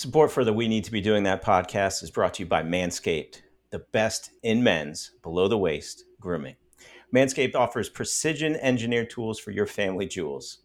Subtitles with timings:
[0.00, 2.62] Support for the We Need to Be Doing That podcast is brought to you by
[2.62, 6.56] Manscaped, the best in men's below the waist grooming.
[7.14, 10.60] Manscaped offers precision engineered tools for your family jewels.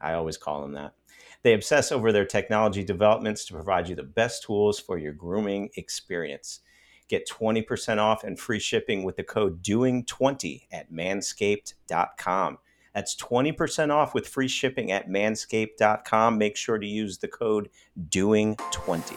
[0.00, 0.94] I always call them that.
[1.42, 5.70] They obsess over their technology developments to provide you the best tools for your grooming
[5.76, 6.62] experience.
[7.06, 12.58] Get 20% off and free shipping with the code DOING20 at manscaped.com.
[12.96, 16.38] That's 20% off with free shipping at manscaped.com.
[16.38, 17.68] Make sure to use the code
[18.08, 19.12] DOING20.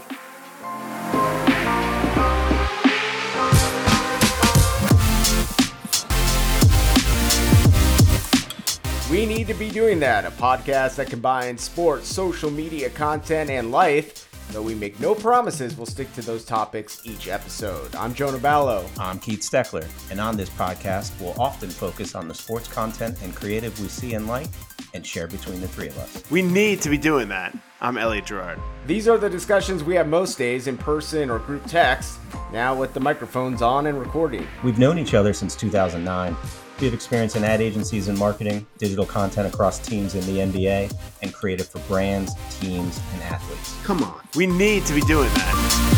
[9.09, 13.71] We need to be doing that, a podcast that combines sports, social media content, and
[13.71, 14.28] life.
[14.51, 17.95] Though we make no promises, we'll stick to those topics each episode.
[17.95, 18.83] I'm Jonah Ballo.
[18.97, 23.35] I'm Keith Steckler, and on this podcast, we'll often focus on the sports content and
[23.35, 24.47] creative we see and like
[24.95, 26.23] and share between the three of us.
[26.31, 27.55] We need to be doing that.
[27.79, 28.59] I'm Elliot Gerard.
[28.87, 32.17] These are the discussions we have most days in person or group text,
[32.51, 34.47] now with the microphones on and recording.
[34.63, 36.35] We've known each other since 2009.
[36.79, 40.95] We have experience in ad agencies and marketing, digital content across teams in the NBA,
[41.21, 43.75] and creative for brands, teams, and athletes.
[43.83, 44.21] Come on.
[44.33, 45.89] We need to be doing that.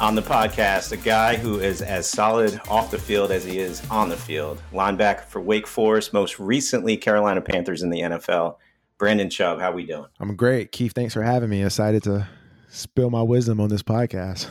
[0.00, 3.80] On the podcast, a guy who is as solid off the field as he is
[3.88, 4.60] on the field.
[4.72, 8.56] Linebacker for Wake Forest, most recently Carolina Panthers in the NFL.
[9.02, 10.06] Brandon Chubb, how we doing?
[10.20, 10.70] I'm great.
[10.70, 11.64] Keith, thanks for having me.
[11.64, 12.28] Excited to
[12.68, 14.46] spill my wisdom on this podcast.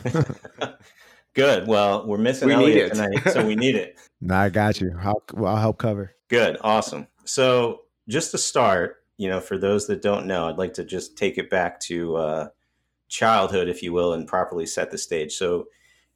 [1.32, 1.66] Good.
[1.66, 2.88] Well, we're missing We Elliot need it.
[2.90, 3.98] tonight, so we need it.
[4.20, 4.94] nah, I got you.
[5.00, 6.14] I'll, I'll help cover.
[6.28, 6.58] Good.
[6.60, 7.06] Awesome.
[7.24, 11.16] So, just to start, you know, for those that don't know, I'd like to just
[11.16, 12.48] take it back to uh,
[13.08, 15.32] childhood, if you will, and properly set the stage.
[15.32, 15.68] So,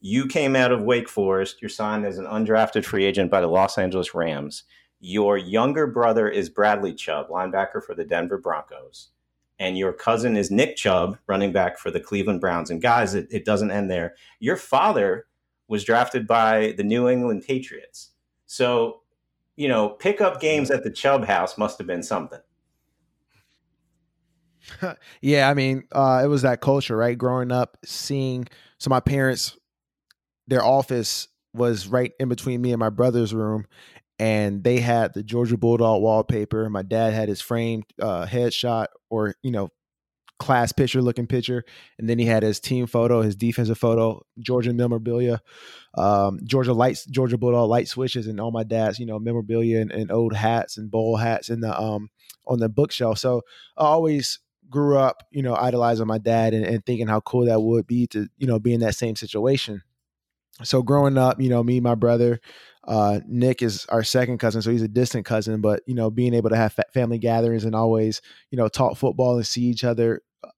[0.02, 1.62] you came out of Wake Forest.
[1.62, 4.64] You're signed as an undrafted free agent by the Los Angeles Rams.
[5.00, 9.08] Your younger brother is Bradley Chubb, linebacker for the Denver Broncos.
[9.58, 12.70] And your cousin is Nick Chubb, running back for the Cleveland Browns.
[12.70, 14.14] And guys, it, it doesn't end there.
[14.38, 15.26] Your father
[15.68, 18.10] was drafted by the New England Patriots.
[18.46, 19.00] So,
[19.56, 22.40] you know, pickup games at the Chubb house must have been something.
[25.20, 27.16] yeah, I mean, uh, it was that culture, right?
[27.16, 28.46] Growing up, seeing
[28.78, 29.56] so my parents,
[30.46, 33.66] their office was right in between me and my brother's room,
[34.18, 36.68] and they had the Georgia Bulldog wallpaper.
[36.70, 39.70] My dad had his framed uh, headshot or you know
[40.38, 41.64] class picture looking picture,
[41.98, 45.40] and then he had his team photo, his defensive photo, Georgia memorabilia,
[45.96, 49.92] um, Georgia lights, Georgia Bulldog light switches, and all my dad's you know memorabilia and,
[49.92, 52.08] and old hats and bowl hats in the um
[52.46, 53.18] on the bookshelf.
[53.18, 53.42] So
[53.76, 54.38] I always
[54.68, 58.06] grew up, you know, idolizing my dad and, and thinking how cool that would be
[58.08, 59.82] to, you know, be in that same situation.
[60.64, 62.40] So growing up, you know, me, my brother,
[62.84, 65.60] uh, Nick is our second cousin, so he's a distant cousin.
[65.60, 68.96] But you know, being able to have fa- family gatherings and always, you know, talk
[68.96, 70.48] football and see each other uh,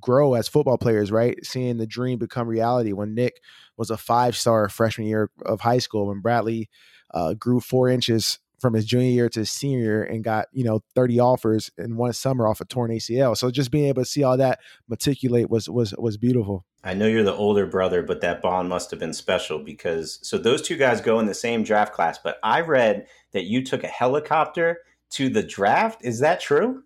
[0.00, 1.38] grow as football players, right?
[1.44, 2.92] Seeing the dream become reality.
[2.92, 3.34] When Nick
[3.76, 6.68] was a five-star freshman year of high school, when Bradley
[7.12, 10.64] uh, grew four inches from his junior year to his senior year and got you
[10.64, 13.36] know 30 offers in one summer off a torn ACL.
[13.36, 16.64] So just being able to see all that matriculate was was was beautiful.
[16.84, 20.36] I know you're the older brother, but that bond must have been special because so
[20.36, 22.18] those two guys go in the same draft class.
[22.18, 24.80] But I read that you took a helicopter
[25.12, 26.04] to the draft.
[26.04, 26.82] Is that true?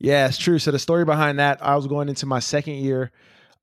[0.00, 0.58] Yeah, it's true.
[0.58, 3.12] So the story behind that, I was going into my second year,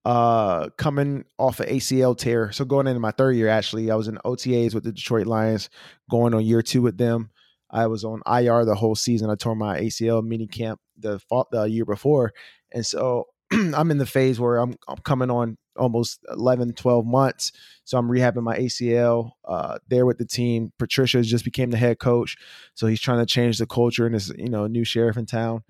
[0.06, 2.54] uh, coming off an ACL tear.
[2.54, 5.70] So going into my third year, actually, I was in OTAs with the Detroit Lions,
[6.10, 7.30] going on year two with them.
[7.70, 9.30] I was on IR the whole season.
[9.30, 12.32] I tore my ACL mini camp the fall, the year before,
[12.72, 13.26] and so
[13.76, 17.52] I'm in the phase where I'm, I'm coming on almost 11, 12 months.
[17.86, 20.72] So I'm rehabbing my ACL uh, there with the team.
[20.78, 22.38] Patricia just became the head coach,
[22.74, 25.64] so he's trying to change the culture and is you know new sheriff in town.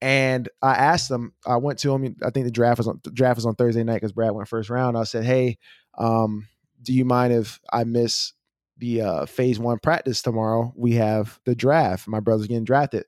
[0.00, 1.32] And I asked him.
[1.46, 2.16] I went to him.
[2.22, 4.68] I think the draft was on draft was on Thursday night because Brad went first
[4.68, 4.98] round.
[4.98, 5.58] I said, "Hey,
[5.96, 6.48] um,
[6.82, 8.32] do you mind if I miss
[8.76, 10.72] the uh, phase one practice tomorrow?
[10.76, 12.06] We have the draft.
[12.06, 13.04] My brother's getting drafted."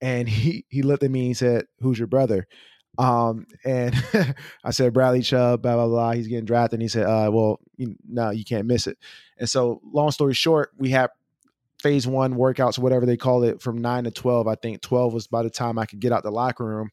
[0.00, 2.46] And he he looked at me and he said, "Who's your brother?"
[2.98, 3.94] Um, and
[4.64, 6.12] I said, Bradley Chubb, blah, blah, blah.
[6.12, 6.78] He's getting drafted.
[6.78, 8.98] And he said, uh, well, you, no, you can't miss it.
[9.38, 11.10] And so long story short, we have
[11.80, 14.48] phase one workouts, whatever they call it, from nine to 12.
[14.48, 16.90] I think 12 was by the time I could get out the locker room.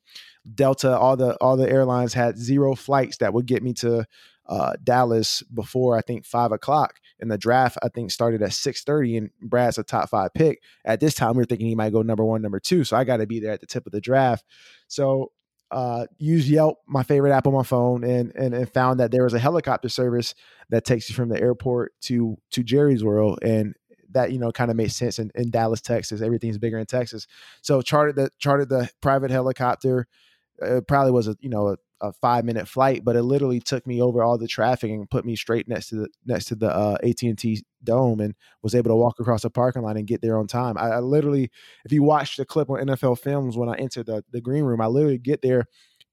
[0.54, 4.06] Delta, all the, all the airlines had zero flights that would get me to
[4.48, 7.00] uh, Dallas before I think five o'clock.
[7.20, 10.62] And the draft I think started at six thirty, and Brad's a top five pick.
[10.84, 12.84] At this time, we were thinking he might go number one, number two.
[12.84, 14.44] So I got to be there at the tip of the draft.
[14.88, 15.32] So
[15.72, 19.24] uh, used Yelp, my favorite app on my phone, and, and and found that there
[19.24, 20.36] was a helicopter service
[20.70, 23.76] that takes you from the airport to to Jerry's World, and
[24.12, 26.22] that you know kind of made sense in, in Dallas, Texas.
[26.22, 27.28] Everything's bigger in Texas,
[27.62, 30.08] so chartered the chartered the private helicopter.
[30.60, 33.88] It probably was a you know a, a five minute flight, but it literally took
[33.88, 36.70] me over all the traffic and put me straight next to the next to the
[36.70, 40.06] uh, AT and T dome, and was able to walk across the parking lot and
[40.06, 40.78] get there on time.
[40.78, 41.50] I, I literally,
[41.86, 44.82] if you watch the clip on NFL Films when I entered the the green room,
[44.82, 45.68] I literally get there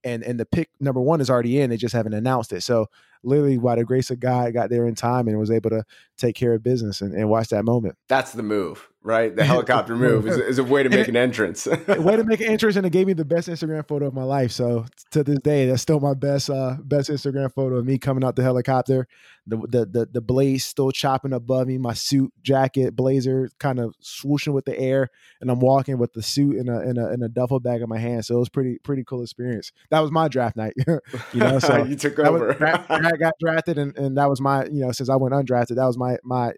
[0.04, 1.70] and and the pick number one is already in.
[1.70, 2.62] They just haven't announced it.
[2.62, 2.86] So
[3.22, 5.84] literally by the grace of God, I got there in time and was able to
[6.16, 7.96] take care of business and, and watch that moment.
[8.08, 9.34] That's the move, right?
[9.34, 11.66] The helicopter move is, is, a way to make an entrance.
[11.66, 14.14] A way to make an entrance, and it gave me the best Instagram photo of
[14.14, 14.52] my life.
[14.52, 18.24] So to this day, that's still my best uh, best Instagram photo of me coming
[18.24, 19.06] out the helicopter,
[19.46, 23.94] the the the, the blaze still chopping above me, my suit, jacket, blazer, kind of
[24.02, 25.08] swooshing with the air,
[25.40, 27.88] and I'm walking with the suit in a in a, in a duffel bag in
[27.88, 28.24] my hand.
[28.24, 29.72] So it was pretty pretty cool experience.
[29.90, 31.58] That was my draft night, you know.
[31.58, 32.52] So you took over.
[32.90, 35.86] I got drafted, and, and that was my you know since I went undrafted, that
[35.86, 36.52] was my my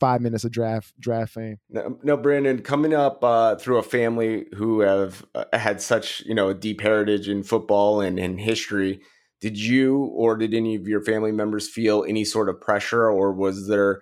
[0.00, 1.58] five minutes of draft draft fame.
[1.70, 6.34] No, no Brandon, coming up uh, through a family who have uh, had such you
[6.34, 9.00] know a deep heritage in football and in history,
[9.40, 13.32] did you or did any of your family members feel any sort of pressure, or
[13.32, 14.00] was there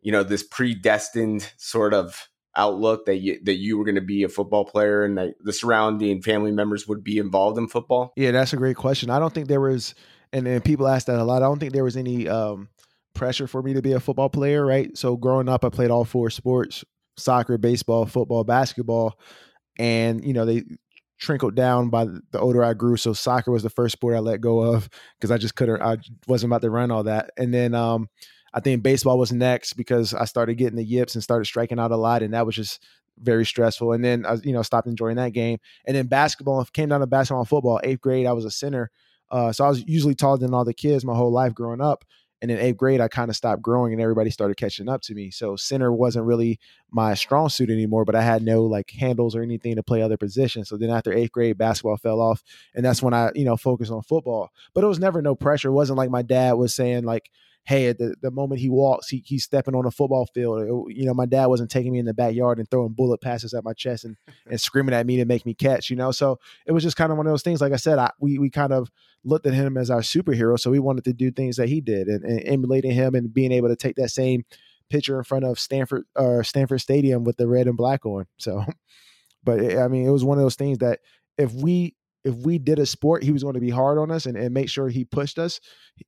[0.00, 4.22] you know this predestined sort of outlook that you that you were going to be
[4.22, 8.12] a football player and that the surrounding family members would be involved in football?
[8.16, 9.10] Yeah, that's a great question.
[9.10, 9.94] I don't think there was
[10.32, 11.42] and and people ask that a lot.
[11.42, 12.68] I don't think there was any um,
[13.14, 14.96] pressure for me to be a football player, right?
[14.96, 16.84] So growing up, I played all four sports:
[17.16, 19.18] soccer, baseball, football, basketball,
[19.78, 20.64] and you know they
[21.18, 22.96] trickled down by the older I grew.
[22.96, 24.88] So soccer was the first sport I let go of
[25.18, 25.82] because I just couldn't.
[25.82, 27.74] I wasn't about to run all that, and then.
[27.74, 28.08] um
[28.54, 31.90] I think baseball was next because I started getting the yips and started striking out
[31.90, 32.82] a lot, and that was just
[33.18, 33.92] very stressful.
[33.92, 35.58] And then I, you know, stopped enjoying that game.
[35.86, 37.80] And then basketball came down to basketball and football.
[37.82, 38.90] Eighth grade, I was a center,
[39.30, 42.04] uh, so I was usually taller than all the kids my whole life growing up.
[42.42, 45.14] And in eighth grade, I kind of stopped growing and everybody started catching up to
[45.14, 45.30] me.
[45.30, 46.58] So center wasn't really
[46.90, 50.16] my strong suit anymore, but I had no like handles or anything to play other
[50.16, 50.68] positions.
[50.68, 52.42] So then after eighth grade, basketball fell off.
[52.74, 54.50] And that's when I, you know, focused on football.
[54.74, 55.68] But it was never no pressure.
[55.68, 57.30] It wasn't like my dad was saying, like,
[57.64, 60.62] hey, at the, the moment he walks, he, he's stepping on a football field.
[60.62, 63.54] It, you know, my dad wasn't taking me in the backyard and throwing bullet passes
[63.54, 64.16] at my chest and,
[64.50, 66.10] and screaming at me to make me catch, you know?
[66.10, 67.60] So it was just kind of one of those things.
[67.60, 68.90] Like I said, I, we, we kind of
[69.24, 70.58] looked at him as our superhero.
[70.58, 73.52] So we wanted to do things that he did and, and emulating him and being
[73.52, 74.44] able to take that same
[74.90, 78.26] picture in front of Stanford or uh, Stanford Stadium with the red and black on.
[78.38, 78.64] So,
[79.44, 80.98] but it, I mean, it was one of those things that
[81.38, 81.94] if we
[82.24, 84.54] if we did a sport, he was going to be hard on us and, and
[84.54, 85.60] make sure he pushed us,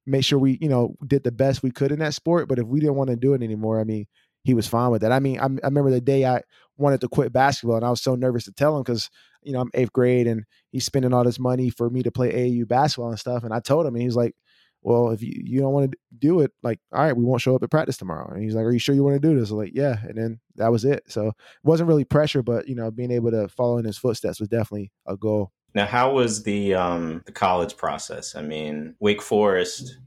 [0.06, 2.48] make sure we, you know, did the best we could in that sport.
[2.48, 4.06] But if we didn't want to do it anymore, I mean,
[4.44, 5.12] he was fine with that.
[5.12, 6.42] I mean, I, I remember the day I
[6.76, 9.10] wanted to quit basketball and I was so nervous to tell him because,
[9.42, 12.32] you know, I'm eighth grade and he's spending all this money for me to play
[12.32, 13.42] AAU basketball and stuff.
[13.42, 14.34] And I told him, and he's like,
[14.82, 17.56] well, if you, you don't want to do it, like, all right, we won't show
[17.56, 18.30] up at practice tomorrow.
[18.32, 19.50] And he's like, are you sure you want to do this?
[19.50, 19.96] I'm like, yeah.
[20.02, 21.04] And then that was it.
[21.08, 24.40] So it wasn't really pressure, but, you know, being able to follow in his footsteps
[24.40, 25.52] was definitely a goal.
[25.74, 28.36] Now, how was the um, the college process?
[28.36, 29.98] I mean, Wake Forest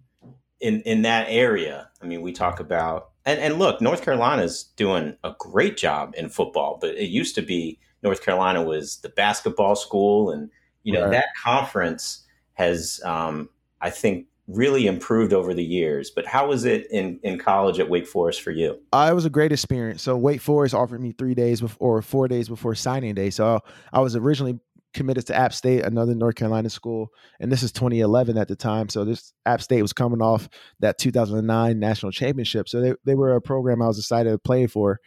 [0.60, 1.90] in in that area.
[2.02, 6.30] I mean, we talk about and and look, North Carolina's doing a great job in
[6.30, 10.50] football, but it used to be North Carolina was the basketball school, and
[10.84, 11.12] you know right.
[11.12, 13.50] that conference has, um,
[13.81, 16.10] I think, really improved over the years.
[16.10, 18.80] But how was it in, in college at Wake Forest for you?
[18.94, 20.02] Uh, it was a great experience.
[20.02, 23.30] So Wake Forest offered me three days before, or four days before signing day.
[23.30, 23.59] So
[23.92, 24.59] I was originally
[24.97, 28.89] committed to App State, another North Carolina school, and this is 2011 at the time.
[28.89, 30.49] So this App State was coming off
[30.80, 34.68] that 2009 national championship, so they they were a program I was excited to play
[34.68, 34.99] for.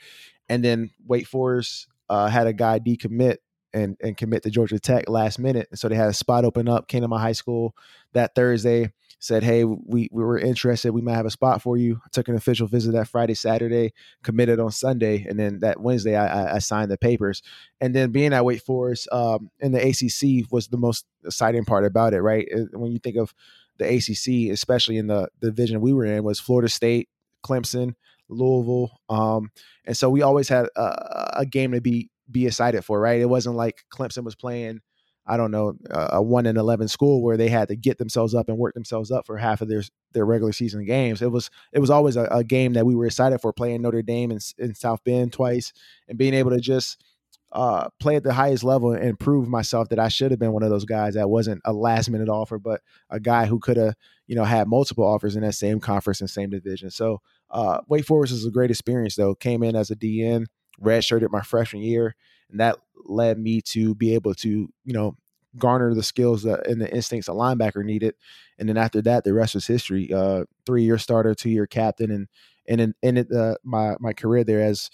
[0.49, 3.37] And then Wake Forest uh, had a guy decommit
[3.73, 6.89] and and commit to Georgia Tech last minute, so they had a spot open up.
[6.89, 7.75] Came to my high school
[8.12, 10.93] that Thursday said, "Hey, we we were interested.
[10.93, 13.93] We might have a spot for you." I took an official visit that Friday, Saturday,
[14.23, 17.43] committed on Sunday, and then that Wednesday I, I signed the papers.
[17.81, 21.85] And then being at Wake Forest um, in the ACC was the most exciting part
[21.85, 22.49] about it, right?
[22.73, 23.35] When you think of
[23.79, 27.09] the ACC, especially in the, the division we were in, was Florida State,
[27.45, 27.95] Clemson,
[28.29, 29.50] Louisville, um,
[29.85, 33.20] and so we always had a, a game to be be excited for, right?
[33.20, 34.80] It wasn't like Clemson was playing
[35.26, 38.49] I don't know, a one in eleven school where they had to get themselves up
[38.49, 39.82] and work themselves up for half of their
[40.12, 41.22] their regular season games.
[41.22, 44.02] It was it was always a, a game that we were excited for playing Notre
[44.02, 45.72] Dame in, in South Bend twice
[46.08, 47.04] and being able to just
[47.52, 50.62] uh, play at the highest level and prove myself that I should have been one
[50.62, 53.94] of those guys that wasn't a last minute offer, but a guy who could have
[54.26, 56.90] you know had multiple offers in that same conference and same division.
[56.90, 57.20] So
[57.50, 59.34] uh, Wake Forest is a great experience though.
[59.34, 60.46] Came in as a DN,
[60.82, 62.14] redshirted my freshman year,
[62.50, 64.49] and that led me to be able to,
[64.84, 65.16] you know,
[65.58, 68.14] garner the skills that, and the instincts a linebacker needed.
[68.58, 70.12] And then after that, the rest was history.
[70.12, 72.28] Uh, three year starter, two year captain, and
[72.68, 74.90] and in uh, my my career there as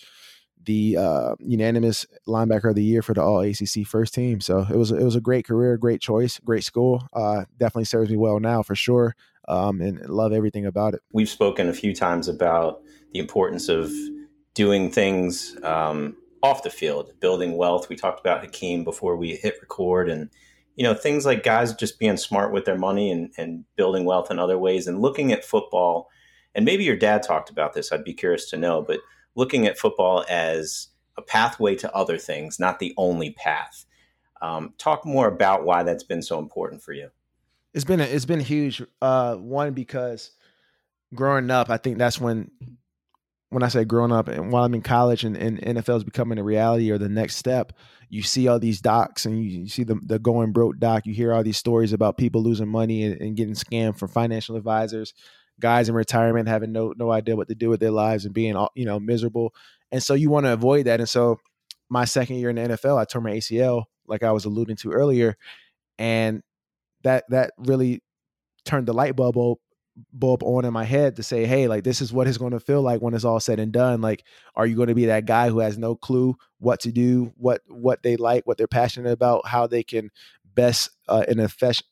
[0.64, 4.40] the uh, unanimous linebacker of the year for the All ACC first team.
[4.40, 7.06] So it was it was a great career, great choice, great school.
[7.12, 9.14] Uh, definitely serves me well now for sure,
[9.48, 11.00] um, and love everything about it.
[11.12, 13.92] We've spoken a few times about the importance of
[14.56, 17.88] doing things um, off the field, building wealth.
[17.88, 20.30] We talked about Hakeem before we hit record, and
[20.74, 24.30] you know things like guys just being smart with their money and, and building wealth
[24.30, 26.08] in other ways, and looking at football.
[26.54, 27.92] And maybe your dad talked about this.
[27.92, 29.00] I'd be curious to know, but
[29.34, 33.84] looking at football as a pathway to other things, not the only path.
[34.40, 37.10] Um, talk more about why that's been so important for you.
[37.74, 38.82] It's been a, it's been huge.
[39.02, 40.30] Uh, one because
[41.14, 42.50] growing up, I think that's when
[43.50, 46.38] when I say growing up and while I'm in college and, and NFL is becoming
[46.38, 47.72] a reality or the next step,
[48.08, 51.06] you see all these docs and you, you see the, the going broke doc.
[51.06, 54.56] You hear all these stories about people losing money and, and getting scammed from financial
[54.56, 55.14] advisors
[55.60, 58.56] guys in retirement having no no idea what to do with their lives and being
[58.56, 59.54] all, you know miserable.
[59.92, 61.00] And so you want to avoid that.
[61.00, 61.38] And so
[61.88, 64.92] my second year in the NFL, I tore my ACL, like I was alluding to
[64.92, 65.36] earlier,
[65.98, 66.42] and
[67.02, 68.02] that that really
[68.64, 69.58] turned the light bulb
[70.12, 72.60] bulb on in my head to say, hey, like this is what it's going to
[72.60, 74.00] feel like when it's all said and done.
[74.00, 74.24] Like,
[74.54, 77.62] are you going to be that guy who has no clue what to do, what
[77.68, 80.10] what they like, what they're passionate about, how they can
[80.56, 81.84] best uh, and effect,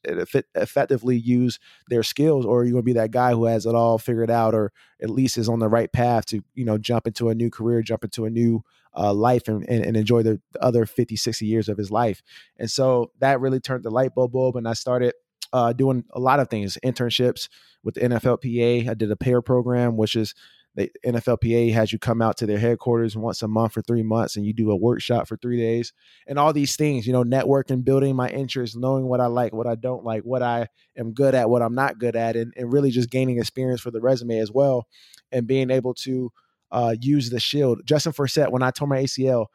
[0.54, 3.74] effectively use their skills, or are you going to be that guy who has it
[3.74, 7.06] all figured out, or at least is on the right path to you know jump
[7.06, 8.64] into a new career, jump into a new
[8.96, 12.22] uh, life, and, and, and, enjoy the, the, other 50, 60 years of his life.
[12.58, 15.14] And so that really turned the light bulb bulb, and I started
[15.54, 17.48] uh, doing a lot of things, internships
[17.84, 18.88] with the NFLPA.
[18.88, 20.34] I did a pair program, which is
[20.74, 24.34] the NFLPA has you come out to their headquarters once a month for three months
[24.34, 25.92] and you do a workshop for three days
[26.26, 29.68] and all these things, you know, networking, building my interests, knowing what I like, what
[29.68, 30.66] I don't like, what I
[30.98, 33.92] am good at, what I'm not good at, and, and really just gaining experience for
[33.92, 34.88] the resume as well
[35.30, 36.32] and being able to
[36.72, 37.82] uh, use the shield.
[37.84, 39.46] Justin Forsett, when I tore my ACL,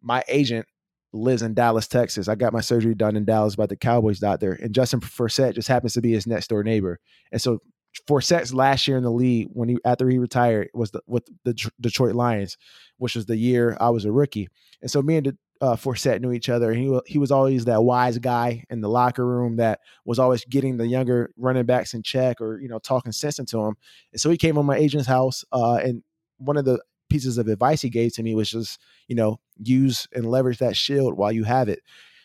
[0.00, 0.66] my agent
[1.12, 2.28] lives in Dallas, Texas.
[2.28, 5.68] I got my surgery done in Dallas by the Cowboys doctor, and Justin Forsett just
[5.68, 6.98] happens to be his next door neighbor.
[7.32, 7.60] And so
[8.08, 11.54] Forsett's last year in the league when he after he retired was the, with the
[11.80, 12.56] Detroit Lions,
[12.98, 14.48] which was the year I was a rookie.
[14.80, 16.70] And so me and uh, Forsett knew each other.
[16.70, 20.44] And he he was always that wise guy in the locker room that was always
[20.44, 23.74] getting the younger running backs in check or you know talking sense into them.
[24.12, 26.02] And so he came on my agent's house, uh, and
[26.38, 30.08] one of the pieces of advice he gave to me was just you know use
[30.14, 31.80] and leverage that shield while you have it.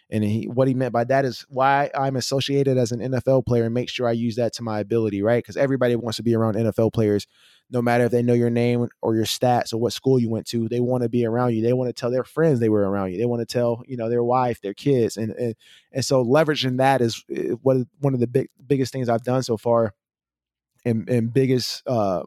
[0.09, 3.65] And he, what he meant by that is why I'm associated as an NFL player
[3.65, 5.43] and make sure I use that to my ability, right?
[5.43, 7.25] Because everybody wants to be around NFL players,
[7.71, 10.45] no matter if they know your name or your stats or what school you went
[10.47, 10.69] to.
[10.69, 11.63] They want to be around you.
[11.63, 13.17] They want to tell their friends they were around you.
[13.17, 15.55] They want to tell you know their wife, their kids, and and,
[15.91, 19.41] and so leveraging that is eh, what one of the big biggest things I've done
[19.41, 19.93] so far,
[20.85, 22.21] and and biggest uh,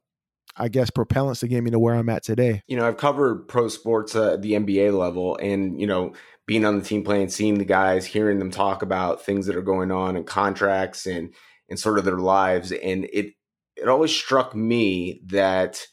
[0.58, 2.62] I guess propellants to get me to where I'm at today.
[2.66, 6.14] You know, I've covered pro sports uh, at the NBA level, and you know,
[6.46, 9.62] being on the team playing, seeing the guys, hearing them talk about things that are
[9.62, 11.32] going on and contracts and
[11.68, 13.34] and sort of their lives, and it
[13.76, 15.86] it always struck me that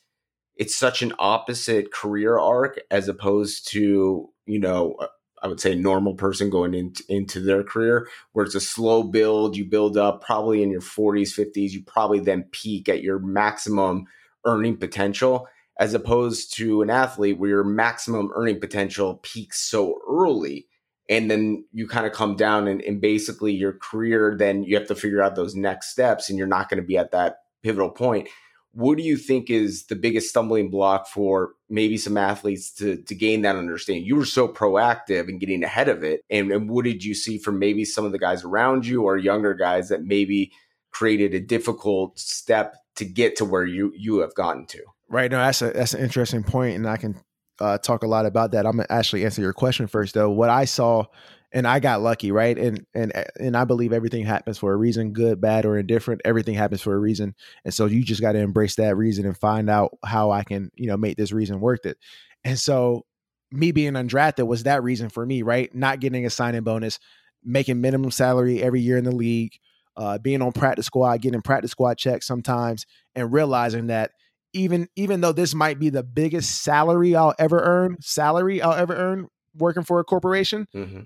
[0.56, 5.08] it's such an opposite career arc as opposed to you know uh,
[5.44, 9.56] I would say normal person going into, into their career, where it's a slow build.
[9.56, 11.70] You build up probably in your 40s, 50s.
[11.70, 14.06] You probably then peak at your maximum
[14.46, 15.48] earning potential
[15.78, 20.68] as opposed to an athlete where your maximum earning potential peaks so early
[21.10, 24.88] and then you kind of come down and, and, basically your career then you have
[24.88, 27.90] to figure out those next steps and you're not going to be at that pivotal
[27.90, 28.28] point.
[28.72, 33.16] What do you think is the biggest stumbling block for maybe some athletes to, to
[33.16, 34.04] gain that understanding?
[34.04, 37.38] You were so proactive in getting ahead of it and, and what did you see
[37.38, 40.52] from maybe some of the guys around you or younger guys that maybe
[40.92, 45.30] created a difficult step to get to where you you have gotten to Right.
[45.30, 47.16] No, that's a that's an interesting point, and I can
[47.60, 48.66] uh, talk a lot about that.
[48.66, 50.32] I'm gonna actually answer your question first, though.
[50.32, 51.06] What I saw,
[51.52, 52.58] and I got lucky, right?
[52.58, 56.22] And and and I believe everything happens for a reason, good, bad, or indifferent.
[56.26, 59.38] Everything happens for a reason, and so you just got to embrace that reason and
[59.38, 61.98] find out how I can, you know, make this reason worth it.
[62.44, 63.06] And so,
[63.52, 65.74] me being undrafted was that reason for me, right?
[65.74, 66.98] Not getting a signing bonus,
[67.44, 69.60] making minimum salary every year in the league,
[69.98, 72.86] uh, being on practice squad, getting practice squad checks sometimes,
[73.16, 74.12] and realizing that
[74.54, 78.96] even even though this might be the biggest salary I'll ever earn, salary I'll ever
[78.96, 81.02] earn working for a corporation, mm-hmm.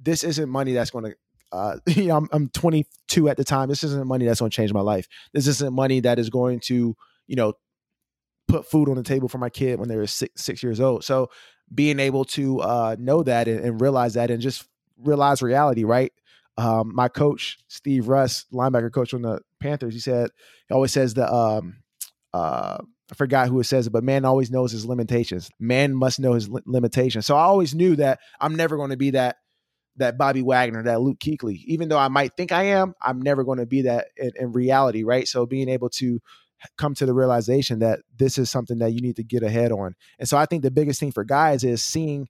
[0.00, 1.14] this isn't money that's going to.
[1.52, 3.68] Uh, you know, I'm, I'm 22 at the time.
[3.68, 5.08] This isn't money that's going to change my life.
[5.32, 6.94] This isn't money that is going to,
[7.26, 7.54] you know,
[8.46, 11.04] put food on the table for my kid when they were six six years old.
[11.04, 11.30] So
[11.72, 14.66] being able to uh, know that and, and realize that and just
[14.98, 16.12] realize reality, right?
[16.60, 20.28] Um, my coach Steve Russ, linebacker coach on the Panthers, he said
[20.68, 21.78] he always says the um,
[22.34, 22.76] uh,
[23.10, 25.50] I forgot who it says it, but man always knows his limitations.
[25.58, 27.24] Man must know his li- limitations.
[27.24, 29.36] So I always knew that I'm never going to be that
[29.96, 31.62] that Bobby Wagner, that Luke Kuechly.
[31.64, 34.52] Even though I might think I am, I'm never going to be that in, in
[34.52, 35.26] reality, right?
[35.26, 36.20] So being able to
[36.76, 39.94] come to the realization that this is something that you need to get ahead on.
[40.18, 42.28] And so I think the biggest thing for guys is seeing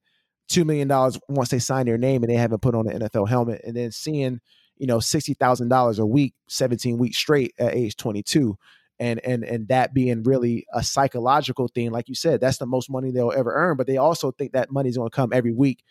[0.51, 3.29] two million dollars once they sign their name and they haven't put on an NFL
[3.29, 4.41] helmet, and then seeing
[4.77, 8.57] you know sixty thousand dollars a week, seventeen weeks straight at age twenty two
[8.99, 12.91] and and and that being really a psychological thing like you said that's the most
[12.91, 15.83] money they'll ever earn but they also think that money's going to come every week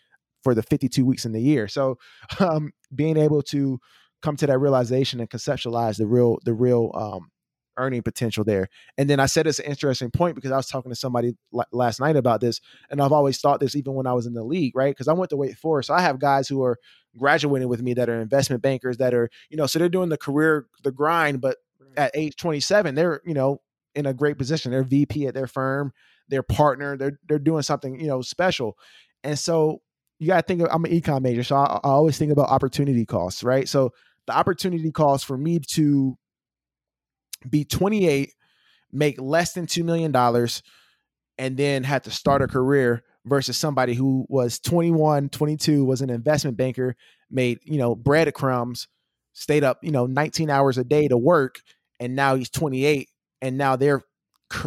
[0.42, 1.68] for the 52 weeks in the year.
[1.68, 1.98] So
[2.40, 3.78] um, being able to
[4.22, 7.30] come to that realization and conceptualize the real the real um,
[7.76, 10.90] earning potential there and then i said it's an interesting point because i was talking
[10.90, 12.60] to somebody l- last night about this
[12.90, 15.12] and i've always thought this even when i was in the league right because i
[15.12, 16.78] went to Wake Forest so i have guys who are
[17.16, 20.18] graduating with me that are investment bankers that are you know so they're doing the
[20.18, 21.56] career the grind but
[21.96, 23.60] at age 27, they're, you know,
[23.94, 24.70] in a great position.
[24.70, 25.92] They're VP at their firm,
[26.28, 28.78] their partner, they're they're doing something, you know, special.
[29.24, 29.82] And so
[30.18, 32.48] you got to think of, I'm an econ major, so I, I always think about
[32.48, 33.68] opportunity costs, right?
[33.68, 33.92] So
[34.26, 36.16] the opportunity cost for me to
[37.48, 38.32] be 28,
[38.92, 40.14] make less than $2 million,
[41.38, 42.52] and then had to start a mm-hmm.
[42.52, 46.96] career versus somebody who was 21, 22, was an investment banker,
[47.30, 48.88] made, you know, breadcrumbs,
[49.32, 51.60] stayed up, you know, 19 hours a day to work
[52.00, 53.08] and now he's 28
[53.42, 54.02] and now their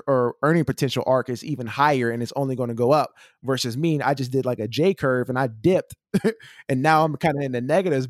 [0.07, 3.11] or earning potential arc is even higher and it's only going to go up
[3.43, 5.93] versus me i just did like a j curve and i dipped
[6.69, 8.07] and now i'm kind of in the negatives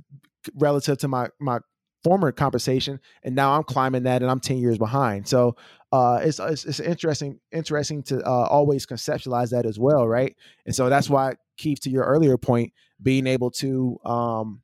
[0.54, 1.58] relative to my my
[2.04, 5.28] former compensation and now i'm climbing that and i'm 10 years behind.
[5.28, 5.56] So
[5.92, 10.36] uh, it's, it's, it's interesting interesting to uh, always conceptualize that as well right?
[10.66, 14.62] And so that's why keith to your earlier point being able to um,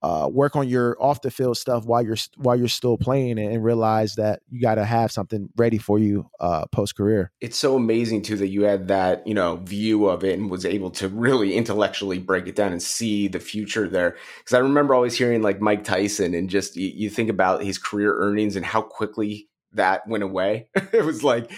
[0.00, 3.58] uh, work on your off the field stuff while you're while you're still playing and,
[3.58, 7.32] realize that you got to have something ready for you uh, post career.
[7.40, 10.64] It's so amazing too that you had that you know view of it and was
[10.64, 14.16] able to really intellectually break it down and see the future there.
[14.38, 17.78] Because I remember always hearing like Mike Tyson and just you, you think about his
[17.78, 20.68] career earnings and how quickly that went away.
[20.92, 21.50] it was like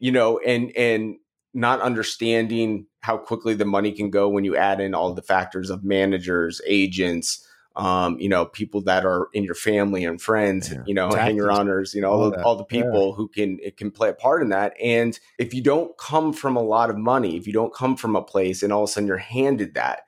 [0.00, 1.16] you know and and
[1.54, 5.70] not understanding how quickly the money can go when you add in all the factors
[5.70, 10.82] of managers, agents um, you know, people that are in your family and friends, yeah.
[10.86, 13.14] you know, hanger honors, you know, all, all, the, all the people yeah.
[13.16, 14.74] who can it can play a part in that.
[14.80, 18.14] And if you don't come from a lot of money, if you don't come from
[18.14, 20.02] a place and all of a sudden you're handed that,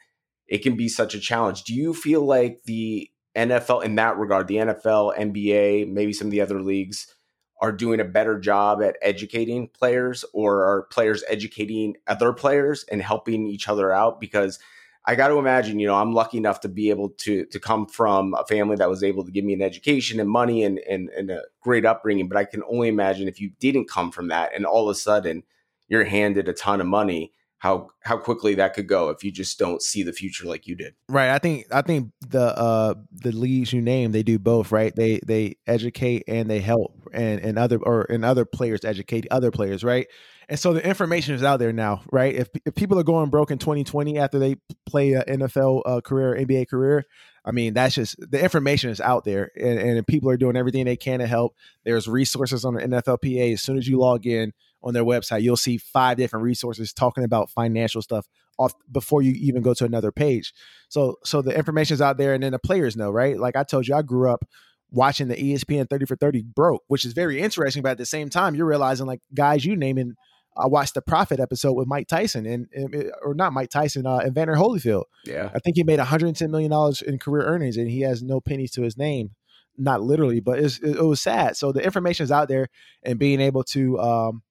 [0.46, 1.64] it can be such a challenge.
[1.64, 6.30] Do you feel like the NFL in that regard, the NFL, NBA, maybe some of
[6.30, 7.12] the other leagues
[7.60, 13.02] are doing a better job at educating players or are players educating other players and
[13.02, 14.58] helping each other out because
[15.08, 17.86] I got to imagine, you know, I'm lucky enough to be able to to come
[17.86, 21.08] from a family that was able to give me an education and money and and,
[21.10, 22.28] and a great upbringing.
[22.28, 24.98] But I can only imagine if you didn't come from that, and all of a
[24.98, 25.44] sudden
[25.88, 29.58] you're handed a ton of money, how how quickly that could go if you just
[29.58, 30.94] don't see the future like you did.
[31.08, 31.30] Right.
[31.30, 34.72] I think I think the uh the leagues you name they do both.
[34.72, 34.94] Right.
[34.94, 39.50] They they educate and they help, and and other or and other players educate other
[39.50, 39.84] players.
[39.84, 40.08] Right.
[40.48, 42.34] And so the information is out there now, right?
[42.34, 46.36] If, if people are going broke in 2020 after they play an NFL uh, career,
[46.36, 47.04] NBA career,
[47.44, 50.84] I mean, that's just the information is out there, and, and people are doing everything
[50.84, 51.54] they can to help.
[51.84, 53.52] There's resources on the NFLPA.
[53.54, 57.24] As soon as you log in on their website, you'll see five different resources talking
[57.24, 58.26] about financial stuff
[58.58, 60.52] off before you even go to another page.
[60.88, 63.38] So, so the information is out there, and then the players know, right?
[63.38, 64.44] Like I told you, I grew up
[64.90, 67.82] watching the ESPN 30 for 30 broke, which is very interesting.
[67.82, 70.14] But at the same time, you're realizing like guys you naming
[70.56, 74.20] I watched the Profit episode with Mike Tyson and, and or not Mike Tyson, uh,
[74.26, 75.04] Evander Holyfield.
[75.24, 78.40] Yeah, I think he made 110 million dollars in career earnings, and he has no
[78.40, 79.30] pennies to his name.
[79.78, 81.56] Not literally, but it, it was sad.
[81.56, 82.68] So the information is out there,
[83.02, 84.42] and being able to um,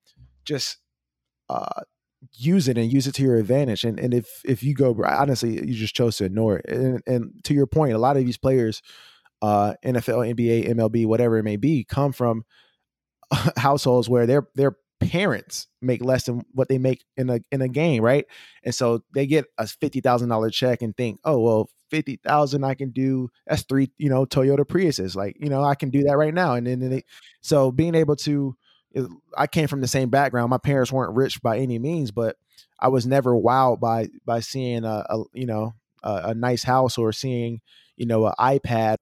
[0.43, 0.77] just
[1.49, 1.81] uh,
[2.33, 3.83] use it and use it to your advantage.
[3.83, 6.65] And and if if you go honestly, you just chose to ignore it.
[6.69, 8.81] And, and to your point, a lot of these players,
[9.41, 12.43] uh, NFL, NBA, MLB, whatever it may be, come from
[13.57, 17.67] households where they're they're parents make less than what they make in a in a
[17.67, 18.25] game, right?
[18.63, 22.63] And so they get a fifty thousand dollar check and think, oh well, fifty thousand
[22.63, 25.15] I can do that's three, you know, Toyota Priuses.
[25.15, 26.53] Like, you know, I can do that right now.
[26.53, 27.03] And then they,
[27.41, 28.55] so being able to
[29.37, 30.49] I came from the same background.
[30.49, 32.37] My parents weren't rich by any means, but
[32.79, 36.97] I was never wowed by by seeing a, a you know a, a nice house
[36.97, 37.61] or seeing
[37.97, 38.97] you know an iPad.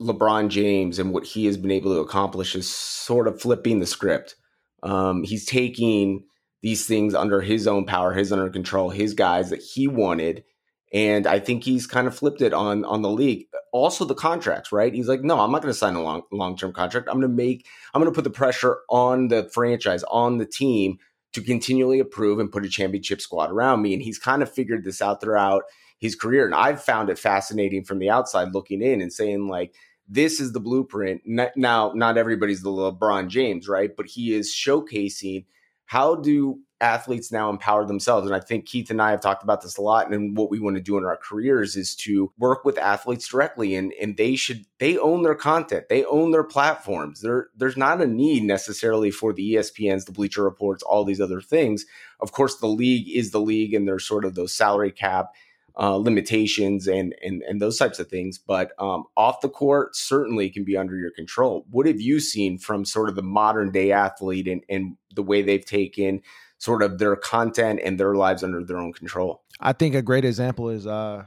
[0.00, 3.86] LeBron James and what he has been able to accomplish is sort of flipping the
[3.86, 4.34] script
[4.82, 6.24] um, he's taking
[6.62, 10.44] these things under his own power, his under control, his guys that he wanted,
[10.92, 13.46] and I think he's kind of flipped it on on the league.
[13.72, 14.94] also the contracts, right?
[14.94, 17.08] He's like, no, I'm not going to sign a long long term contract.
[17.08, 20.46] I'm going to make, I'm going to put the pressure on the franchise, on the
[20.46, 20.98] team
[21.32, 23.94] to continually approve and put a championship squad around me.
[23.94, 25.62] And he's kind of figured this out throughout
[25.98, 26.44] his career.
[26.44, 29.74] And I've found it fascinating from the outside looking in and saying, like,
[30.12, 31.22] this is the blueprint.
[31.24, 33.90] Now, not everybody's the LeBron James, right?
[33.96, 35.46] But he is showcasing
[35.86, 38.26] how do athletes now empower themselves.
[38.26, 40.12] And I think Keith and I have talked about this a lot.
[40.12, 43.74] And what we want to do in our careers is to work with athletes directly
[43.74, 45.88] and, and they should, they own their content.
[45.88, 47.22] They own their platforms.
[47.22, 51.40] There, there's not a need necessarily for the ESPNs, the Bleacher Reports, all these other
[51.40, 51.86] things.
[52.20, 55.30] Of course, the league is the league and there's sort of those salary cap
[55.76, 58.38] uh, limitations and, and and those types of things.
[58.38, 61.66] But um, off the court, certainly can be under your control.
[61.70, 65.42] What have you seen from sort of the modern day athlete and, and the way
[65.42, 66.22] they've taken
[66.62, 69.42] sort of their content and their lives under their own control.
[69.58, 71.24] I think a great example is uh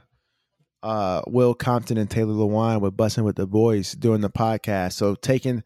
[0.82, 4.94] uh Will Compton and Taylor Lewan with Bussin' with the Boys doing the podcast.
[4.94, 5.62] So taking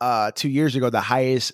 [0.00, 1.52] uh two years ago the highest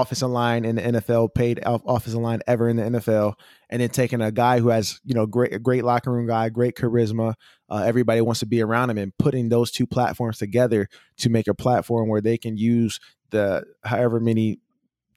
[0.00, 3.34] offensive line in the NFL, paid offensive line ever in the NFL,
[3.70, 6.76] and then taking a guy who has you know great great locker room guy, great
[6.76, 7.34] charisma,
[7.68, 11.48] uh, everybody wants to be around him, and putting those two platforms together to make
[11.48, 14.58] a platform where they can use the however many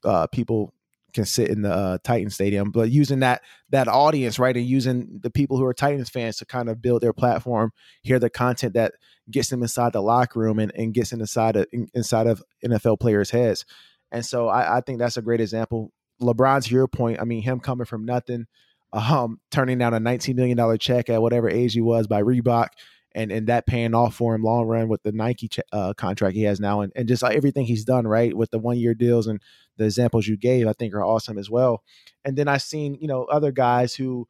[0.03, 0.73] uh, people
[1.13, 5.19] can sit in the uh, Titan Stadium, but using that that audience, right, and using
[5.21, 7.71] the people who are Titans fans to kind of build their platform,
[8.03, 8.93] hear the content that
[9.29, 13.31] gets them inside the locker room and, and gets inside of inside of NFL players'
[13.31, 13.65] heads.
[14.11, 15.91] And so I, I think that's a great example.
[16.21, 17.19] LeBron's your point.
[17.19, 18.47] I mean, him coming from nothing,
[18.93, 22.69] um, turning down a $19 million check at whatever age he was by Reebok,
[23.13, 26.35] and and that paying off for him long run with the Nike ch- uh, contract
[26.35, 28.93] he has now, and, and just like everything he's done right with the one year
[28.93, 29.41] deals and
[29.77, 31.83] the examples you gave, I think are awesome as well.
[32.23, 34.27] And then I've seen you know other guys who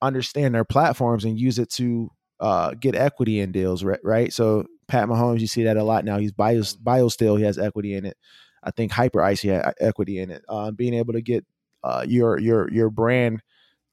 [0.00, 4.00] understand their platforms and use it to uh, get equity in deals, right?
[4.02, 4.32] right?
[4.32, 6.18] So Pat Mahomes, you see that a lot now.
[6.18, 8.16] He's bio BioSteel, he has equity in it.
[8.62, 10.44] I think Hyperice had equity in it.
[10.48, 11.44] Uh, being able to get
[11.82, 13.42] uh, your your your brand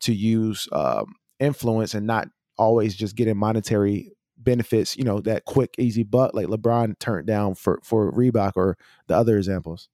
[0.01, 2.27] to use um, influence and not
[2.57, 7.55] always just getting monetary benefits, you know, that quick, easy buck like LeBron turned down
[7.55, 8.77] for for Reebok or
[9.07, 9.89] the other examples.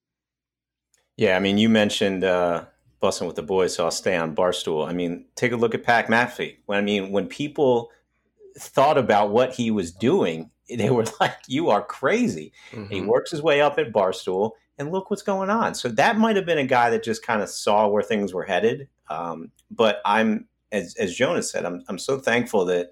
[1.18, 2.66] Yeah, I mean, you mentioned uh,
[3.02, 4.88] Bussin' with the Boys, so I'll stay on Barstool.
[4.88, 6.58] I mean, take a look at Pat McAfee.
[6.66, 7.92] When I mean, when people
[8.58, 12.94] thought about what he was doing, they were like, "You are crazy." Mm-hmm.
[12.94, 15.76] He works his way up at Barstool, and look what's going on.
[15.76, 18.44] So that might have been a guy that just kind of saw where things were
[18.44, 18.88] headed.
[19.10, 22.92] Um, but I'm, as as Jonas said, I'm I'm so thankful that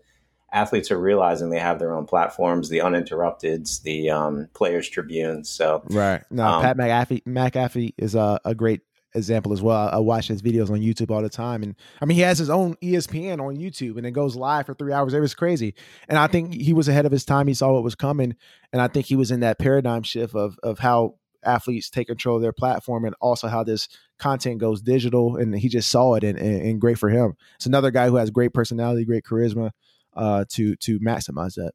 [0.53, 5.49] athletes are realizing they have their own platforms, the uninterrupteds, the um, players tribunes.
[5.49, 8.81] So right no, um, Pat McAfee McAfee is a, a great
[9.15, 9.89] example as well.
[9.91, 12.49] I watch his videos on YouTube all the time, and I mean he has his
[12.49, 15.13] own ESPN on YouTube, and it goes live for three hours.
[15.13, 15.73] It was crazy,
[16.07, 17.47] and I think he was ahead of his time.
[17.47, 18.35] He saw what was coming,
[18.71, 21.15] and I think he was in that paradigm shift of of how
[21.45, 23.87] athletes take control of their platform and also how this
[24.19, 27.65] content goes digital and he just saw it and, and, and great for him it's
[27.65, 29.71] another guy who has great personality great charisma
[30.15, 31.73] uh, to to maximize that.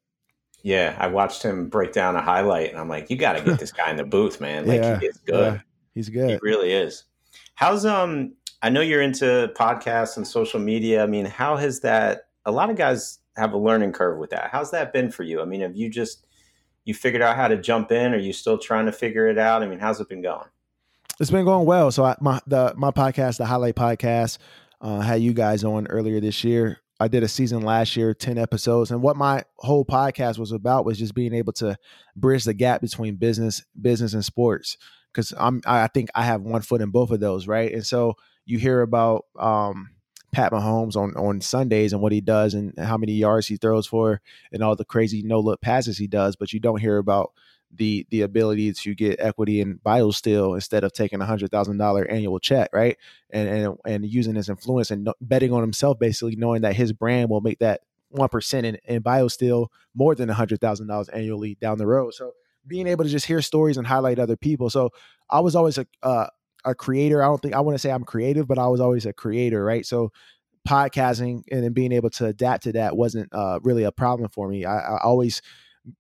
[0.63, 3.59] Yeah, I watched him break down a highlight, and I'm like, you got to get
[3.61, 4.67] this guy in the booth, man.
[4.67, 5.55] Like yeah, he is good.
[5.55, 5.61] Yeah,
[5.95, 6.31] he's good.
[6.31, 7.05] He really is.
[7.55, 8.35] How's um?
[8.61, 11.03] I know you're into podcasts and social media.
[11.03, 12.23] I mean, how has that?
[12.45, 14.51] A lot of guys have a learning curve with that.
[14.51, 15.41] How's that been for you?
[15.41, 16.27] I mean, have you just
[16.89, 18.15] you figured out how to jump in?
[18.15, 19.63] Are you still trying to figure it out?
[19.63, 20.49] I mean, how's it been going?
[21.21, 21.91] It's been going well.
[21.91, 24.39] So I, my the my podcast, the Highlight Podcast,
[24.81, 26.81] uh, had you guys on earlier this year.
[26.99, 28.91] I did a season last year, 10 episodes.
[28.91, 31.77] And what my whole podcast was about was just being able to
[32.17, 34.79] bridge the gap between business, business and sports.
[35.13, 37.71] Cause I'm I think I have one foot in both of those, right?
[37.71, 38.15] And so
[38.47, 39.91] you hear about um
[40.33, 43.87] Pat Mahomes on on Sundays and what he does and how many yards he throws
[43.87, 44.21] for
[44.53, 47.33] and all the crazy no look passes he does, but you don't hear about
[47.73, 52.05] the the ability to get equity in BioSteel instead of taking a hundred thousand dollar
[52.11, 52.97] annual check, right?
[53.31, 57.31] And and and using his influence and betting on himself, basically knowing that his brand
[57.31, 61.57] will make that one percent in, in BioSteel more than a hundred thousand dollars annually
[61.61, 62.15] down the road.
[62.15, 62.33] So
[62.67, 64.71] being able to just hear stories and highlight other people.
[64.71, 64.91] So
[65.31, 66.27] I was always a uh,
[66.69, 67.23] a creator.
[67.23, 69.65] I don't think I want to say I'm creative, but I was always a creator,
[69.65, 69.85] right?
[69.85, 70.11] So
[70.69, 74.49] podcasting and then being able to adapt to that wasn't uh, really a problem for
[74.49, 74.65] me.
[74.65, 75.41] I, I always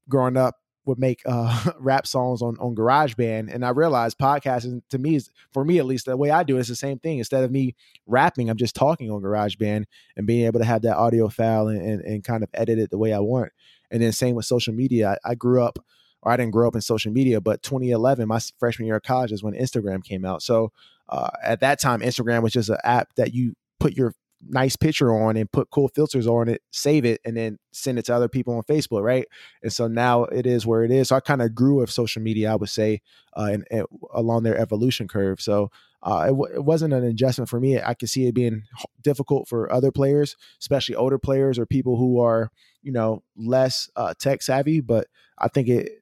[0.08, 0.56] growing up
[0.88, 5.30] would make uh, rap songs on on GarageBand, and I realized podcasting to me is
[5.52, 7.18] for me at least the way I do it is the same thing.
[7.18, 7.76] Instead of me
[8.06, 9.84] rapping, I'm just talking on GarageBand
[10.16, 12.90] and being able to have that audio file and, and, and kind of edit it
[12.90, 13.52] the way I want.
[13.90, 15.16] And then same with social media.
[15.24, 15.78] I, I grew up,
[16.22, 19.32] or I didn't grow up in social media, but 2011, my freshman year of college
[19.32, 20.42] is when Instagram came out.
[20.42, 20.72] So
[21.08, 24.14] uh, at that time, Instagram was just an app that you put your
[24.46, 28.04] nice picture on and put cool filters on it, save it, and then send it
[28.06, 29.26] to other people on Facebook, right?
[29.62, 31.08] And so now it is where it is.
[31.08, 33.00] So I kind of grew with social media, I would say,
[33.36, 35.40] uh, and, and along their evolution curve.
[35.40, 35.70] So
[36.02, 37.80] uh, it, w- it, wasn't an adjustment for me.
[37.80, 38.62] I could see it being
[39.02, 42.50] difficult for other players, especially older players or people who are,
[42.82, 44.80] you know, less uh, tech savvy.
[44.80, 45.97] But I think it,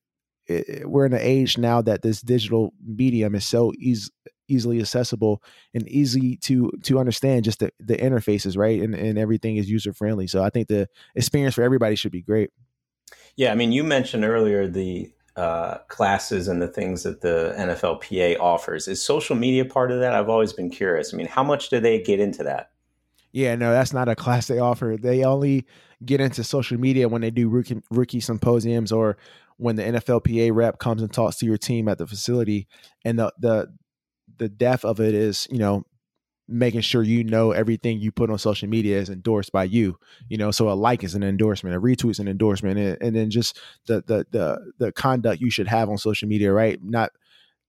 [0.46, 4.10] it, we're in an age now that this digital medium is so easy
[4.48, 5.42] easily accessible
[5.74, 8.80] and easy to to understand just the, the interfaces right?
[8.80, 12.22] And, and everything is user friendly so i think the experience for everybody should be
[12.22, 12.50] great.
[13.36, 18.40] Yeah i mean you mentioned earlier the uh, classes and the things that the nflpa
[18.40, 18.88] offers.
[18.88, 20.14] Is social media part of that?
[20.14, 21.12] I've always been curious.
[21.12, 22.70] I mean how much do they get into that?
[23.32, 24.96] Yeah no that's not a class they offer.
[24.98, 25.66] They only
[26.04, 29.16] get into social media when they do rookie, rookie symposiums or
[29.58, 32.68] when the nflpa rep comes and talks to your team at the facility
[33.04, 33.68] and the the
[34.38, 35.84] the depth of it is, you know,
[36.48, 40.38] making sure you know everything you put on social media is endorsed by you you
[40.38, 43.30] know so a like is an endorsement a retweet is an endorsement and, and, then
[43.30, 46.78] just the, the the the conduct you should have on social media right?
[46.82, 47.10] Not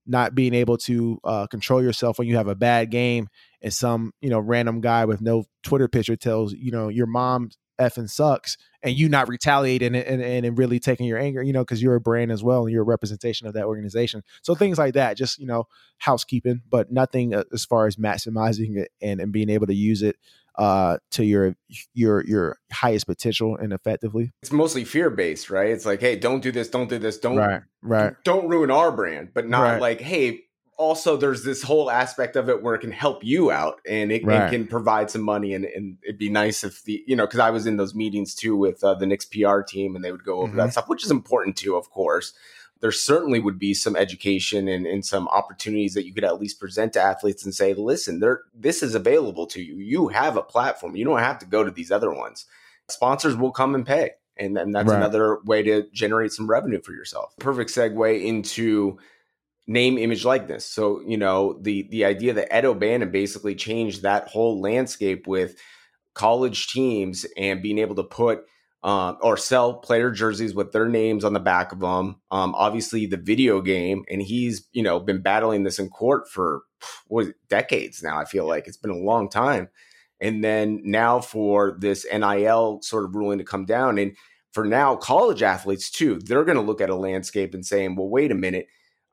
[0.06, 3.28] not being able to uh, control yourself when you have a bad game
[3.62, 7.50] and some you know random guy with no twitter picture tells you know your mom
[7.78, 11.62] effing sucks and you not retaliating and, and, and really taking your anger, you know,
[11.62, 14.22] because you're a brand as well and you're a representation of that organization.
[14.42, 15.66] So things like that, just, you know,
[15.98, 20.02] housekeeping, but nothing uh, as far as maximizing it and, and being able to use
[20.02, 20.16] it
[20.58, 21.54] uh, to your
[21.94, 24.32] your your highest potential and effectively.
[24.42, 25.70] It's mostly fear based, right?
[25.70, 28.14] It's like, hey, don't do this, don't do this, don't right, right.
[28.24, 29.80] don't ruin our brand, but not right.
[29.80, 30.40] like, hey,
[30.78, 34.24] also there's this whole aspect of it where it can help you out and it,
[34.24, 34.44] right.
[34.44, 37.40] it can provide some money and, and, it'd be nice if the you know because
[37.40, 40.24] i was in those meetings too with uh, the Knicks pr team and they would
[40.24, 40.56] go over mm-hmm.
[40.56, 42.32] that stuff which is important too of course
[42.80, 46.60] there certainly would be some education and, and some opportunities that you could at least
[46.60, 50.42] present to athletes and say listen there this is available to you you have a
[50.42, 52.46] platform you don't have to go to these other ones
[52.88, 54.96] sponsors will come and pay and then that's right.
[54.96, 58.96] another way to generate some revenue for yourself perfect segue into
[59.68, 64.26] name image likeness so you know the the idea that ed o'bannon basically changed that
[64.28, 65.56] whole landscape with
[66.14, 68.44] college teams and being able to put
[68.82, 73.06] um, or sell player jerseys with their names on the back of them um, obviously
[73.06, 76.62] the video game and he's you know been battling this in court for
[77.06, 78.66] what decades now i feel like.
[78.66, 79.68] It's been a long time.
[80.20, 84.16] And then now for this nil sort of ruling to come down and
[84.52, 88.08] for now college athletes too they're going to look at a landscape and saying well
[88.08, 88.66] wait a minute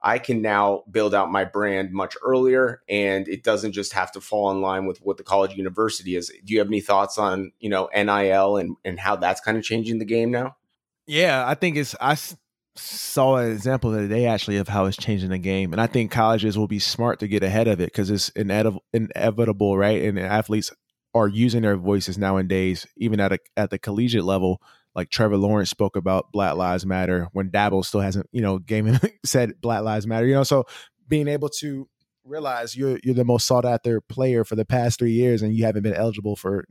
[0.05, 4.21] I can now build out my brand much earlier and it doesn't just have to
[4.21, 6.31] fall in line with what the college university is.
[6.45, 9.63] Do you have any thoughts on, you know, NIL and, and how that's kind of
[9.63, 10.57] changing the game now?
[11.07, 12.15] Yeah, I think it's, I
[12.75, 15.73] saw an example the other day actually of how it's changing the game.
[15.73, 19.75] And I think colleges will be smart to get ahead of it because it's inevitable,
[19.75, 20.03] right?
[20.03, 20.71] And athletes
[21.15, 24.61] are using their voices nowadays, even at a, at the collegiate level,
[24.95, 28.99] like Trevor Lawrence spoke about Black Lives Matter when Dabo still hasn't, you know, gaming
[29.25, 30.25] said Black Lives Matter.
[30.25, 30.65] You know, so
[31.07, 31.87] being able to
[32.23, 35.65] realize you're you're the most sought after player for the past three years and you
[35.65, 36.65] haven't been eligible for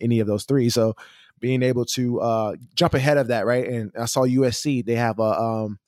[0.00, 0.68] any of those three.
[0.68, 0.94] So
[1.38, 3.66] being able to uh, jump ahead of that, right?
[3.66, 5.78] And I saw USC they have a um,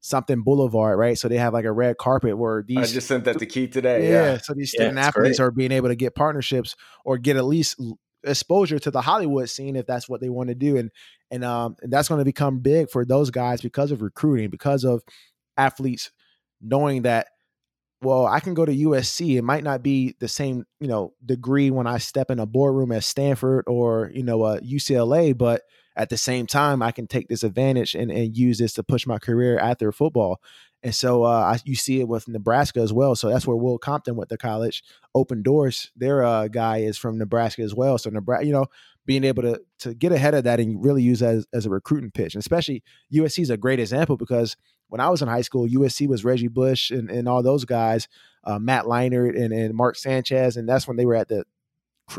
[0.00, 1.18] something Boulevard, right?
[1.18, 2.78] So they have like a red carpet where these.
[2.78, 4.10] I just sent that to Keith today.
[4.10, 4.38] Yeah, yeah.
[4.38, 5.46] so these student yeah, athletes great.
[5.46, 7.80] are being able to get partnerships or get at least
[8.22, 10.90] exposure to the Hollywood scene if that's what they want to do, and
[11.34, 14.84] and um and that's going to become big for those guys because of recruiting, because
[14.84, 15.02] of
[15.56, 16.10] athletes
[16.62, 17.28] knowing that
[18.00, 19.36] well, I can go to USC.
[19.38, 22.92] It might not be the same, you know, degree when I step in a boardroom
[22.92, 25.62] at Stanford or, you know, uh, UCLA, but
[25.96, 29.06] at the same time, I can take this advantage and, and use this to push
[29.06, 30.40] my career after football.
[30.82, 33.14] And so uh, I, you see it with Nebraska as well.
[33.16, 34.82] So that's where Will Compton went to college.
[35.14, 37.96] Open Doors, their uh, guy is from Nebraska as well.
[37.96, 38.66] So Nebraska, you know,
[39.06, 41.70] being able to to get ahead of that and really use that as, as a
[41.70, 42.34] recruiting pitch.
[42.34, 44.56] And especially USC is a great example because
[44.88, 48.08] when I was in high school, USC was Reggie Bush and, and all those guys,
[48.44, 50.56] uh, Matt Leinart and, and Mark Sanchez.
[50.56, 51.44] And that's when they were at the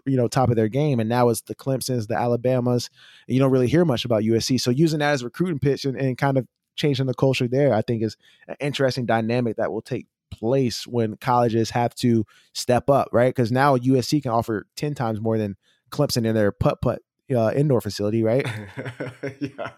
[0.05, 2.89] you know top of their game and now it's the clemsons the alabamas
[3.27, 5.85] and you don't really hear much about usc so using that as a recruiting pitch
[5.85, 8.17] and, and kind of changing the culture there, I think is
[8.47, 13.33] an interesting dynamic that will take place when colleges have to step up, right?
[13.33, 15.55] Because now USC can offer 10 times more than
[15.95, 16.99] Clemson in their putt putt
[17.33, 18.45] uh, indoor facility, right?
[19.39, 19.71] yeah,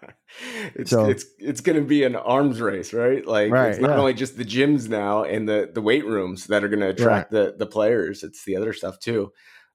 [0.75, 3.25] it's so, it's it's going to be an arms race, right?
[3.25, 3.97] Like right, it's not yeah.
[3.97, 7.31] only just the gyms now and the the weight rooms that are going to attract
[7.31, 7.45] right.
[7.45, 9.31] the the players; it's the other stuff too.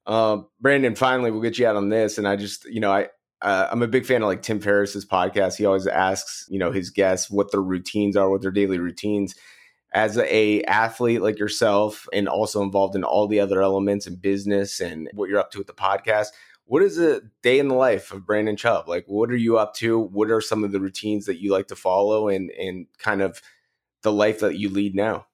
[0.07, 3.09] Um, Brandon, finally, we'll get you out on this, and I just you know I
[3.41, 5.57] uh, I'm a big fan of like Tim Ferriss's podcast.
[5.57, 9.35] He always asks, you know, his guests what their routines are, what their daily routines.
[9.93, 14.81] As a athlete like yourself and also involved in all the other elements in business
[14.81, 16.29] and what you're up to with the podcast
[16.65, 18.89] what is a day in the life of brandon chubb?
[18.89, 19.99] Like what are you up to?
[19.99, 23.43] What are some of the routines that you like to follow and and kind of
[24.03, 25.27] the life that you lead now?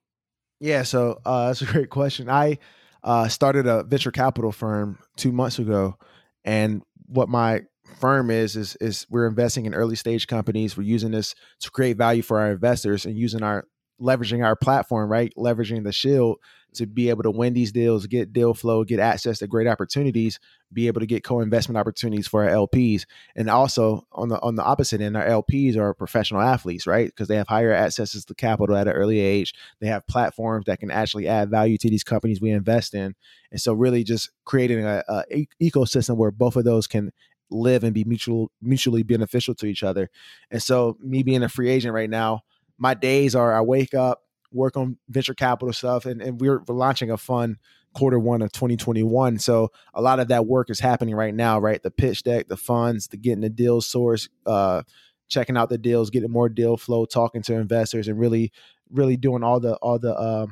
[0.60, 2.28] Yeah so uh, that's a great question.
[2.28, 2.58] I
[3.04, 5.96] uh, started a venture capital firm two months ago
[6.44, 7.62] and what my
[8.00, 10.76] firm is is is we're investing in early stage companies.
[10.76, 13.66] We're using this to create value for our investors and using our
[14.00, 15.32] leveraging our platform, right?
[15.36, 16.38] Leveraging the shield
[16.74, 20.38] to be able to win these deals, get deal flow, get access to great opportunities,
[20.72, 23.06] be able to get co-investment opportunities for our LPs.
[23.34, 27.06] And also on the on the opposite end, our LPs are professional athletes, right?
[27.06, 29.54] Because they have higher accesses to capital at an early age.
[29.80, 33.14] They have platforms that can actually add value to these companies we invest in.
[33.50, 37.12] And so really just creating a, a ecosystem where both of those can
[37.50, 40.10] live and be mutual mutually beneficial to each other.
[40.50, 42.42] And so me being a free agent right now,
[42.78, 46.74] my days are I wake up, work on venture capital stuff, and, and we're, we're
[46.74, 47.56] launching a fund
[47.94, 49.38] quarter one of 2021.
[49.38, 51.82] So a lot of that work is happening right now, right?
[51.82, 54.82] The pitch deck, the funds, the getting the deal source, uh,
[55.28, 58.52] checking out the deals, getting more deal flow, talking to investors, and really,
[58.90, 60.46] really doing all the all the uh,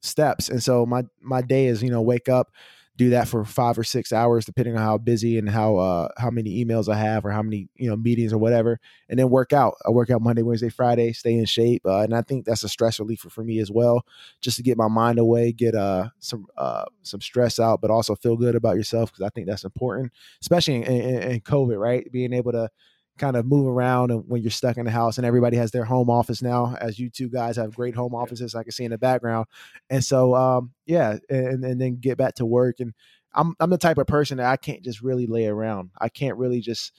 [0.00, 0.48] steps.
[0.48, 2.52] And so my my day is you know wake up,
[2.96, 6.30] do that for five or six hours, depending on how busy and how uh, how
[6.30, 8.78] many emails I have or how many you know meetings or whatever,
[9.08, 9.74] and then work out.
[9.86, 12.68] I work out Monday, Wednesday, Friday, stay in shape, uh, and I think that's a
[12.68, 14.04] stress reliever for me as well,
[14.40, 18.14] just to get my mind away, get uh some uh some stress out, but also
[18.14, 22.10] feel good about yourself because I think that's important, especially in, in, in COVID, right?
[22.12, 22.68] Being able to
[23.22, 25.84] kind of move around and when you're stuck in the house and everybody has their
[25.84, 28.90] home office now as you two guys have great home offices i can see in
[28.90, 29.46] the background
[29.90, 32.92] and so um yeah and, and then get back to work and
[33.32, 36.36] i'm i'm the type of person that i can't just really lay around i can't
[36.36, 36.92] really just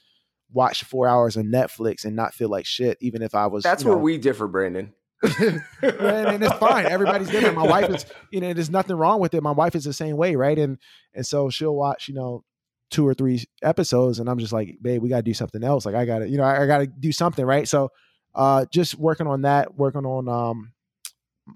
[0.50, 3.84] watch four hours of netflix and not feel like shit even if i was that's
[3.84, 4.94] where know, we differ brandon
[5.40, 6.84] and, and, it's fine.
[6.84, 7.56] Everybody's different.
[7.56, 9.42] My wife is, you know, there's nothing wrong with it.
[9.42, 10.58] My wife is the same way, right?
[10.58, 10.76] And
[11.14, 12.44] and so she'll watch, you know,
[12.90, 15.86] two or three episodes and I'm just like, babe, we got to do something else.
[15.86, 17.44] Like I got to, you know, I, I got to do something.
[17.44, 17.68] Right.
[17.68, 17.90] So,
[18.34, 20.72] uh, just working on that, working on, um,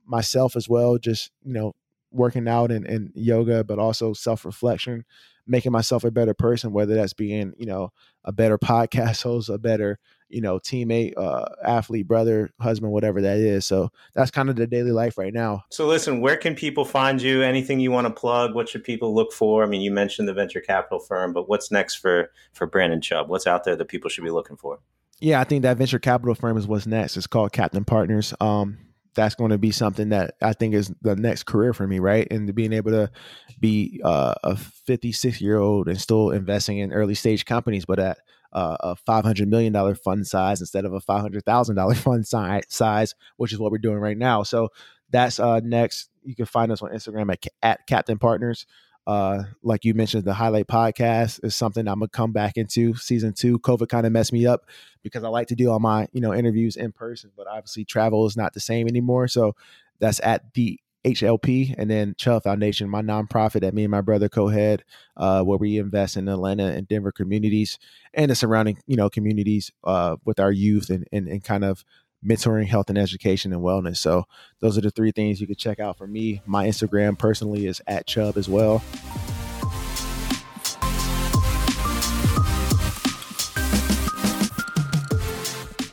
[0.06, 1.74] myself as well, just, you know,
[2.10, 5.04] working out and, and yoga, but also self reflection,
[5.46, 7.92] making myself a better person, whether that's being, you know,
[8.24, 13.38] a better podcast host, a better, you know, teammate, uh, athlete, brother, husband, whatever that
[13.38, 13.66] is.
[13.66, 15.64] So that's kind of the daily life right now.
[15.70, 17.42] So listen, where can people find you?
[17.42, 18.54] Anything you want to plug?
[18.54, 19.62] What should people look for?
[19.62, 23.28] I mean, you mentioned the venture capital firm, but what's next for for Brandon Chubb?
[23.28, 24.80] What's out there that people should be looking for?
[25.20, 27.16] Yeah, I think that venture capital firm is what's next.
[27.16, 28.32] It's called Captain Partners.
[28.40, 28.78] Um,
[29.14, 32.28] that's going to be something that I think is the next career for me, right?
[32.30, 33.10] And being able to
[33.58, 38.18] be uh, a 56 year old and still investing in early stage companies, but at
[38.52, 43.58] uh, a $500 million fund size instead of a $500,000 fund si- size, which is
[43.58, 44.42] what we're doing right now.
[44.42, 44.70] So
[45.10, 46.10] that's uh, next.
[46.24, 48.66] You can find us on Instagram at, at Captain Partners.
[49.06, 53.32] Uh, like you mentioned, the highlight podcast is something I'm gonna come back into season
[53.32, 53.58] two.
[53.60, 54.66] COVID kind of messed me up
[55.02, 58.26] because I like to do all my you know interviews in person, but obviously travel
[58.26, 59.26] is not the same anymore.
[59.26, 59.56] So
[59.98, 64.28] that's at the HLP, and then Chubb Foundation, my nonprofit that me and my brother
[64.28, 64.84] co-head,
[65.16, 67.78] uh, where we invest in Atlanta and Denver communities
[68.14, 71.84] and the surrounding, you know, communities uh, with our youth and, and and kind of
[72.24, 73.98] mentoring health and education and wellness.
[73.98, 74.24] So
[74.60, 76.42] those are the three things you could check out for me.
[76.46, 78.82] My Instagram personally is at Chubb as well.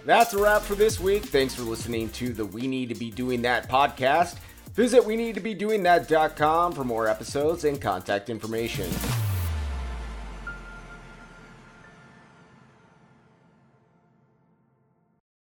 [0.06, 1.26] That's a wrap for this week.
[1.26, 4.36] Thanks for listening to the We Need to Be Doing That podcast.
[4.76, 8.90] Visit we need to be doing that.com for more episodes and contact information.